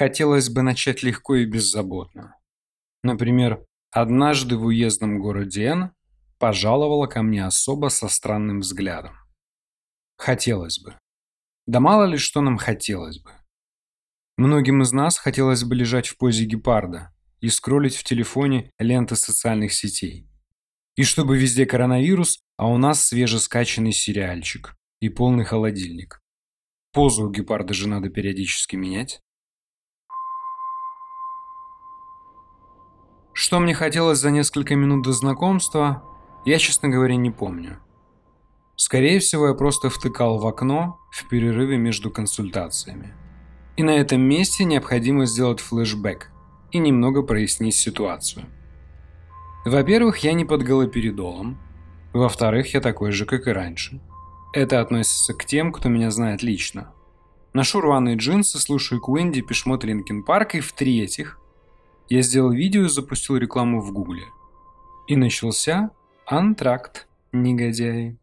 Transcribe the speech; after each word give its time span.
Хотелось 0.00 0.48
бы 0.48 0.62
начать 0.62 1.02
легко 1.02 1.34
и 1.34 1.44
беззаботно. 1.44 2.34
Например, 3.02 3.66
однажды 3.90 4.56
в 4.56 4.64
уездном 4.64 5.20
городе 5.20 5.64
Н 5.64 5.92
пожаловала 6.38 7.06
ко 7.06 7.20
мне 7.20 7.44
особо 7.44 7.88
со 7.88 8.08
странным 8.08 8.60
взглядом. 8.60 9.12
Хотелось 10.16 10.78
бы. 10.78 10.98
Да 11.66 11.80
мало 11.80 12.04
ли 12.04 12.16
что 12.16 12.40
нам 12.40 12.56
хотелось 12.56 13.18
бы. 13.18 13.30
Многим 14.38 14.80
из 14.80 14.90
нас 14.92 15.18
хотелось 15.18 15.64
бы 15.64 15.74
лежать 15.74 16.08
в 16.08 16.16
позе 16.16 16.46
гепарда 16.46 17.14
и 17.42 17.50
скроллить 17.50 17.96
в 17.96 18.02
телефоне 18.02 18.70
ленты 18.78 19.16
социальных 19.16 19.74
сетей. 19.74 20.26
И 20.96 21.04
чтобы 21.04 21.36
везде 21.36 21.66
коронавирус, 21.66 22.40
а 22.56 22.68
у 22.68 22.78
нас 22.78 23.04
свежескачанный 23.04 23.92
сериальчик 23.92 24.78
и 25.00 25.10
полный 25.10 25.44
холодильник. 25.44 26.22
Позу 26.90 27.26
у 27.26 27.30
гепарда 27.30 27.74
же 27.74 27.86
надо 27.86 28.08
периодически 28.08 28.76
менять. 28.76 29.20
Что 33.40 33.58
мне 33.58 33.72
хотелось 33.72 34.18
за 34.18 34.30
несколько 34.30 34.76
минут 34.76 35.02
до 35.02 35.12
знакомства, 35.12 36.02
я, 36.44 36.58
честно 36.58 36.90
говоря, 36.90 37.16
не 37.16 37.30
помню. 37.30 37.78
Скорее 38.76 39.18
всего, 39.18 39.48
я 39.48 39.54
просто 39.54 39.88
втыкал 39.88 40.38
в 40.38 40.46
окно 40.46 40.98
в 41.10 41.26
перерыве 41.26 41.78
между 41.78 42.10
консультациями. 42.10 43.14
И 43.78 43.82
на 43.82 43.92
этом 43.92 44.20
месте 44.20 44.64
необходимо 44.64 45.24
сделать 45.24 45.60
флешбэк 45.60 46.30
и 46.70 46.78
немного 46.78 47.22
прояснить 47.22 47.76
ситуацию. 47.76 48.44
Во-первых, 49.64 50.18
я 50.18 50.34
не 50.34 50.44
под 50.44 50.62
галоперидолом. 50.62 51.58
Во-вторых, 52.12 52.74
я 52.74 52.82
такой 52.82 53.10
же, 53.10 53.24
как 53.24 53.48
и 53.48 53.52
раньше. 53.52 54.02
Это 54.52 54.82
относится 54.82 55.32
к 55.32 55.46
тем, 55.46 55.72
кто 55.72 55.88
меня 55.88 56.10
знает 56.10 56.42
лично. 56.42 56.92
Ношу 57.54 57.80
рваные 57.80 58.16
джинсы, 58.16 58.58
слушаю 58.58 59.00
Queen, 59.00 59.40
Depeche 59.40 59.65
Mode, 59.65 59.82
Linkin 59.82 60.24
Park. 60.24 60.56
И 60.56 60.60
в-третьих, 60.60 61.40
я 62.10 62.22
сделал 62.22 62.50
видео 62.50 62.84
и 62.84 62.88
запустил 62.88 63.36
рекламу 63.36 63.80
в 63.80 63.92
Гугле. 63.92 64.24
И 65.06 65.16
начался 65.16 65.90
антракт, 66.26 67.08
негодяи. 67.32 68.18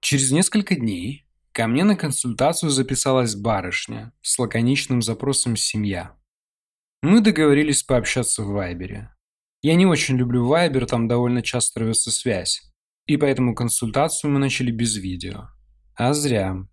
Через 0.00 0.30
несколько 0.30 0.76
дней 0.76 1.26
ко 1.52 1.66
мне 1.66 1.84
на 1.84 1.96
консультацию 1.96 2.70
записалась 2.70 3.34
барышня 3.34 4.12
с 4.22 4.38
лаконичным 4.38 5.02
запросом 5.02 5.56
«семья». 5.56 6.16
Мы 7.02 7.20
договорились 7.20 7.82
пообщаться 7.82 8.44
в 8.44 8.48
Вайбере. 8.48 9.12
Я 9.60 9.74
не 9.74 9.86
очень 9.86 10.16
люблю 10.16 10.46
Вайбер, 10.46 10.86
там 10.86 11.08
довольно 11.08 11.42
часто 11.42 11.80
рвется 11.80 12.12
связь. 12.12 12.62
И 13.06 13.16
поэтому 13.16 13.56
консультацию 13.56 14.30
мы 14.30 14.38
начали 14.38 14.70
без 14.70 14.96
видео. 14.96 15.48
А 15.96 16.14
зря. 16.14 16.68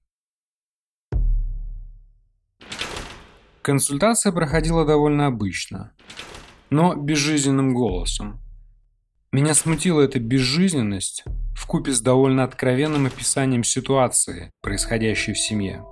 Консультация 3.70 4.31
проходила 4.31 4.84
довольно 4.84 5.28
обычно, 5.28 5.92
но 6.72 6.95
безжизненным 6.95 7.75
голосом. 7.75 8.42
Меня 9.31 9.53
смутила 9.53 10.02
эта 10.02 10.20
безжизненность 10.20 11.23
в 11.56 11.67
купе 11.67 11.92
с 11.92 12.02
довольно 12.02 12.44
откровенным 12.44 13.06
описанием 13.06 13.64
ситуации, 13.64 14.50
происходящей 14.64 15.34
в 15.34 15.38
семье. 15.38 15.86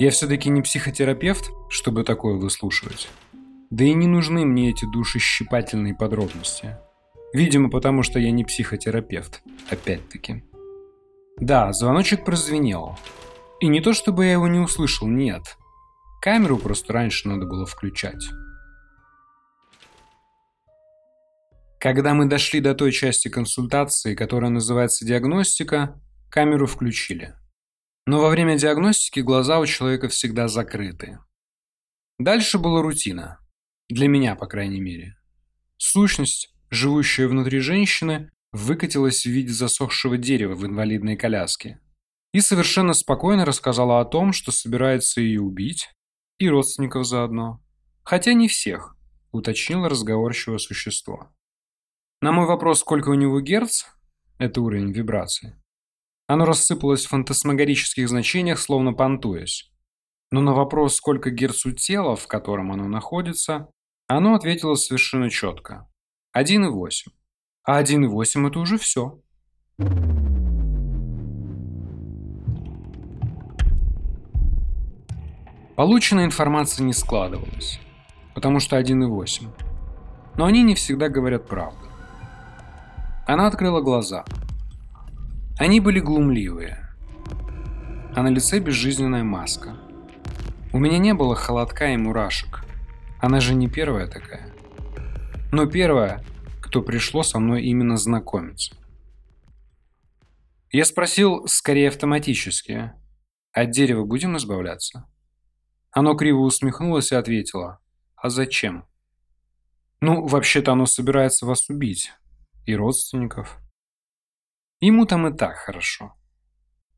Я 0.00 0.10
все-таки 0.10 0.50
не 0.50 0.62
психотерапевт, 0.62 1.52
чтобы 1.68 2.02
такое 2.02 2.34
выслушивать. 2.34 3.08
Да 3.70 3.84
и 3.84 3.94
не 3.94 4.08
нужны 4.08 4.44
мне 4.44 4.70
эти 4.70 4.84
душещипательные 4.84 5.94
подробности. 5.94 6.76
Видимо, 7.32 7.70
потому 7.70 8.02
что 8.02 8.18
я 8.18 8.32
не 8.32 8.42
психотерапевт, 8.42 9.42
опять-таки. 9.70 10.42
Да, 11.38 11.72
звоночек 11.72 12.24
прозвенел. 12.24 12.98
И 13.60 13.68
не 13.68 13.80
то, 13.80 13.92
чтобы 13.92 14.24
я 14.24 14.32
его 14.32 14.48
не 14.48 14.58
услышал, 14.58 15.06
нет. 15.06 15.56
Камеру 16.20 16.58
просто 16.58 16.92
раньше 16.92 17.28
надо 17.28 17.46
было 17.46 17.64
включать. 17.64 18.28
Когда 21.78 22.12
мы 22.12 22.26
дошли 22.26 22.60
до 22.60 22.74
той 22.74 22.92
части 22.92 23.28
консультации, 23.28 24.14
которая 24.14 24.50
называется 24.50 25.06
диагностика, 25.06 25.98
камеру 26.30 26.66
включили. 26.66 27.34
Но 28.06 28.20
во 28.20 28.28
время 28.28 28.58
диагностики 28.58 29.20
глаза 29.20 29.60
у 29.60 29.66
человека 29.66 30.08
всегда 30.08 30.46
закрыты. 30.46 31.20
Дальше 32.18 32.58
была 32.58 32.82
рутина. 32.82 33.38
Для 33.88 34.06
меня, 34.06 34.36
по 34.36 34.46
крайней 34.46 34.80
мере. 34.82 35.16
Сущность, 35.78 36.54
живущая 36.68 37.28
внутри 37.28 37.60
женщины, 37.60 38.30
выкатилась 38.52 39.22
в 39.22 39.30
виде 39.30 39.52
засохшего 39.52 40.18
дерева 40.18 40.54
в 40.54 40.66
инвалидной 40.66 41.16
коляске. 41.16 41.80
И 42.34 42.42
совершенно 42.42 42.92
спокойно 42.92 43.46
рассказала 43.46 44.00
о 44.00 44.04
том, 44.04 44.34
что 44.34 44.52
собирается 44.52 45.22
ее 45.22 45.40
убить, 45.40 45.88
и 46.40 46.48
родственников 46.48 47.06
заодно. 47.06 47.62
Хотя 48.02 48.32
не 48.32 48.48
всех, 48.48 48.96
уточнило 49.30 49.88
разговорчивое 49.88 50.58
существо. 50.58 51.28
На 52.22 52.32
мой 52.32 52.46
вопрос, 52.46 52.80
сколько 52.80 53.10
у 53.10 53.14
него 53.14 53.40
герц, 53.40 53.84
это 54.38 54.62
уровень 54.62 54.90
вибрации, 54.90 55.62
оно 56.26 56.46
рассыпалось 56.46 57.04
в 57.04 57.10
фантасмагорических 57.10 58.08
значениях, 58.08 58.58
словно 58.58 58.94
понтуясь. 58.94 59.70
Но 60.30 60.40
на 60.40 60.54
вопрос, 60.54 60.96
сколько 60.96 61.30
герц 61.30 61.66
у 61.66 61.72
тела, 61.72 62.16
в 62.16 62.26
котором 62.26 62.72
оно 62.72 62.88
находится, 62.88 63.68
оно 64.06 64.34
ответило 64.34 64.76
совершенно 64.76 65.28
четко. 65.28 65.88
1,8. 66.36 67.10
А 67.64 67.82
1,8 67.82 68.48
это 68.48 68.58
уже 68.60 68.78
все. 68.78 69.20
Полученная 75.80 76.26
информация 76.26 76.84
не 76.84 76.92
складывалась, 76.92 77.80
потому 78.34 78.60
что 78.60 78.78
1,8. 78.78 79.48
Но 80.36 80.44
они 80.44 80.62
не 80.62 80.74
всегда 80.74 81.08
говорят 81.08 81.48
правду. 81.48 81.80
Она 83.26 83.46
открыла 83.46 83.80
глаза. 83.80 84.26
Они 85.58 85.80
были 85.80 85.98
глумливые. 85.98 86.86
А 88.14 88.22
на 88.22 88.28
лице 88.28 88.58
безжизненная 88.58 89.24
маска. 89.24 89.78
У 90.74 90.78
меня 90.78 90.98
не 90.98 91.14
было 91.14 91.34
холодка 91.34 91.94
и 91.94 91.96
мурашек. 91.96 92.62
Она 93.18 93.40
же 93.40 93.54
не 93.54 93.66
первая 93.66 94.06
такая. 94.06 94.52
Но 95.50 95.64
первая, 95.64 96.22
кто 96.60 96.82
пришло 96.82 97.22
со 97.22 97.38
мной 97.38 97.62
именно 97.62 97.96
знакомиться. 97.96 98.76
Я 100.72 100.84
спросил, 100.84 101.46
скорее 101.46 101.88
автоматически, 101.88 102.92
от 103.52 103.70
дерева 103.70 104.04
будем 104.04 104.36
избавляться? 104.36 105.06
Оно 105.92 106.14
криво 106.14 106.40
усмехнулось 106.40 107.12
и 107.12 107.16
ответило. 107.16 107.80
«А 108.16 108.30
зачем?» 108.30 108.86
«Ну, 110.00 110.26
вообще-то 110.26 110.72
оно 110.72 110.86
собирается 110.86 111.46
вас 111.46 111.68
убить. 111.68 112.12
И 112.66 112.74
родственников». 112.74 113.58
Ему 114.80 115.04
там 115.04 115.26
и 115.26 115.36
так 115.36 115.56
хорошо. 115.56 116.14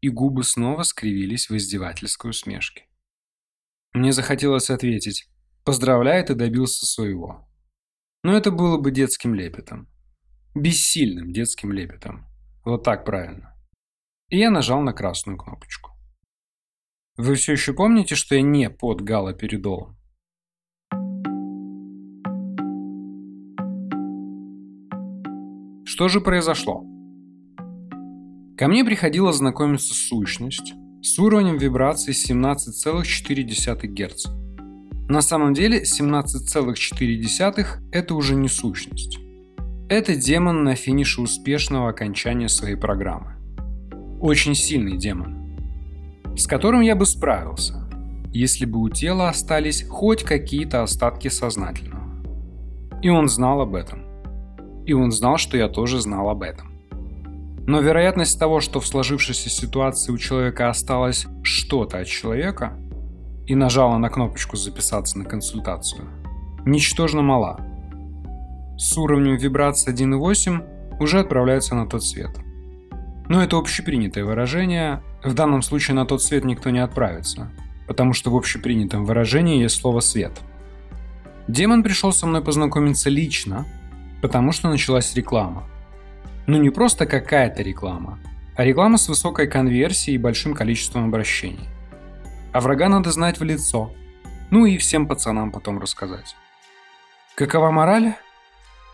И 0.01 0.09
губы 0.09 0.45
снова 0.45 0.83
скривились 0.83 1.49
в 1.49 1.57
издевательской 1.57 2.31
усмешке. 2.31 2.87
Мне 3.93 4.13
захотелось 4.13 4.71
ответить 4.71 5.29
«Поздравляет 5.65 6.31
и 6.31 6.35
добился 6.35 6.87
своего». 6.87 7.49
Но 8.23 8.37
это 8.37 8.51
было 8.51 8.79
бы 8.79 8.91
детским 8.91 9.35
лепетом. 9.35 9.89
Бессильным 10.55 11.33
детским 11.33 11.73
лепетом. 11.73 12.27
Вот 12.65 12.85
так 12.85 13.05
правильно. 13.05 13.57
И 14.29 14.39
я 14.39 14.51
нажал 14.51 14.81
на 14.81 14.93
красную 14.93 15.37
кнопочку. 15.37 15.92
Вы 17.25 17.37
все 17.37 17.53
еще 17.53 17.73
помните, 17.73 18.17
что 18.17 18.35
я 18.35 18.43
не 18.43 18.69
под 18.69 19.01
галоперидолом? 19.01 19.97
Что 25.85 26.09
же 26.09 26.21
произошло? 26.21 26.85
Ко 28.59 28.67
мне 28.67 28.85
приходила 28.85 29.33
знакомиться 29.33 29.95
сущность 29.95 30.75
с 31.01 31.17
уровнем 31.21 31.59
вибрации 31.59 32.13
17,4 32.13 33.87
Гц. 33.87 34.27
На 35.09 35.23
самом 35.23 35.55
деле 35.55 35.85
17,4 35.85 37.67
это 37.93 38.15
уже 38.17 38.35
не 38.35 38.49
сущность. 38.49 39.21
Это 39.89 40.17
демон 40.17 40.65
на 40.65 40.75
финише 40.75 41.21
успешного 41.21 41.89
окончания 41.91 42.49
своей 42.49 42.75
программы. 42.75 43.37
Очень 44.21 44.57
сильный 44.57 44.99
демон 44.99 45.42
с 46.37 46.47
которым 46.47 46.81
я 46.81 46.95
бы 46.95 47.07
справился, 47.07 47.89
если 48.33 48.65
бы 48.65 48.81
у 48.81 48.89
тела 48.89 49.29
остались 49.29 49.87
хоть 49.89 50.23
какие-то 50.23 50.83
остатки 50.83 51.29
сознательного. 51.29 52.03
И 53.03 53.09
он 53.09 53.29
знал 53.29 53.61
об 53.61 53.75
этом. 53.75 54.05
И 54.87 54.93
он 54.93 55.13
знал, 55.13 55.37
что 55.37 55.57
я 55.57 55.69
тоже 55.69 56.01
знал 56.01 56.29
об 56.29 56.43
этом. 56.43 56.73
Но 57.67 57.81
вероятность 57.81 58.39
того, 58.39 58.61
что 58.61 58.81
в 58.81 58.87
сложившейся 58.87 59.49
ситуации 59.49 60.13
у 60.13 60.19
человека 60.19 60.69
осталось 60.69 61.27
что-то 61.43 61.99
от 61.99 62.07
человека, 62.07 62.77
и 63.47 63.55
нажала 63.55 63.99
на 63.99 64.09
кнопочку 64.09 64.57
«Записаться 64.57 65.19
на 65.19 65.25
консультацию», 65.25 66.09
ничтожно 66.65 67.23
мала. 67.23 67.61
С 68.79 68.97
уровнем 68.97 69.37
вибрации 69.37 69.93
1.8 69.93 71.01
уже 71.01 71.21
отправляется 71.21 71.75
на 71.75 71.87
тот 71.87 72.05
свет. 72.05 72.31
Но 73.29 73.43
это 73.43 73.57
общепринятое 73.57 74.25
выражение, 74.25 75.03
в 75.23 75.35
данном 75.35 75.63
случае 75.63 75.95
на 75.95 76.05
тот 76.05 76.23
свет 76.23 76.45
никто 76.45 76.71
не 76.71 76.81
отправится, 76.81 77.51
потому 77.87 78.13
что 78.13 78.31
в 78.31 78.37
общепринятом 78.37 79.05
выражении 79.05 79.63
есть 79.63 79.81
слово 79.81 80.01
«свет». 80.01 80.33
Демон 81.49 81.83
пришел 81.83 82.13
со 82.13 82.27
мной 82.27 82.43
познакомиться 82.43 83.11
лично, 83.11 83.67
потому 84.21 84.53
что 84.53 84.69
началась 84.69 85.15
реклама. 85.15 85.69
Ну 86.47 86.59
не 86.59 86.71
просто 86.71 87.07
какая-то 87.07 87.63
реклама, 87.63 88.19
а 88.57 88.65
реклама 88.65 88.99
с 88.99 89.09
высокой 89.09 89.47
конверсией 89.49 90.17
и 90.17 90.19
большим 90.19 90.55
количеством 90.55 91.07
обращений. 91.07 91.69
А 92.53 92.61
врага 92.61 92.89
надо 92.89 93.11
знать 93.11 93.41
в 93.41 93.45
лицо, 93.45 93.93
ну 94.51 94.67
и 94.67 94.77
всем 94.77 95.07
пацанам 95.07 95.51
потом 95.51 95.79
рассказать. 95.79 96.37
Какова 97.35 97.71
мораль? 97.71 98.15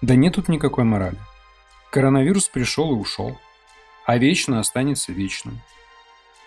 Да 0.00 0.14
нет 0.14 0.34
тут 0.36 0.48
никакой 0.48 0.84
морали. 0.84 1.18
Коронавирус 1.90 2.48
пришел 2.48 2.92
и 2.92 2.98
ушел, 2.98 3.38
а 4.06 4.16
вечно 4.18 4.60
останется 4.60 5.12
вечным. 5.12 5.60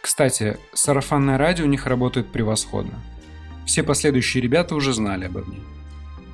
Кстати, 0.02 0.58
сарафанное 0.74 1.38
радио 1.38 1.66
у 1.66 1.70
них 1.70 1.86
работает 1.86 2.32
превосходно. 2.32 3.00
Все 3.66 3.84
последующие 3.84 4.42
ребята 4.42 4.76
уже 4.76 4.94
знали 4.94 5.26
обо 5.26 5.42
мне. 5.42 5.60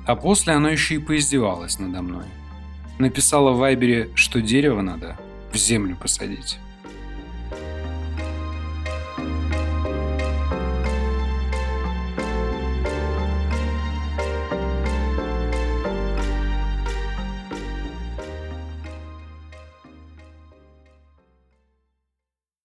А 0.06 0.16
после 0.16 0.54
оно 0.54 0.70
еще 0.70 0.94
и 0.94 0.98
поиздевалось 0.98 1.78
надо 1.78 2.00
мной. 2.00 2.24
Написала 2.98 3.52
в 3.52 3.58
Вайбере, 3.58 4.08
что 4.14 4.40
дерево 4.40 4.80
надо 4.80 5.18
в 5.52 5.56
землю 5.56 5.96
посадить. 5.96 6.58